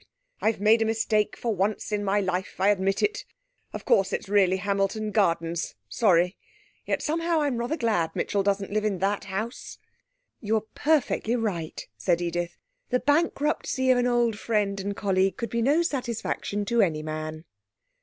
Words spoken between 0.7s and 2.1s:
a mistake for once in